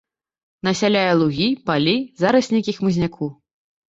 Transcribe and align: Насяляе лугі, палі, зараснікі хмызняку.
Насяляе 0.67 1.09
лугі, 1.23 1.49
палі, 1.69 1.93
зараснікі 2.23 2.75
хмызняку. 2.79 3.29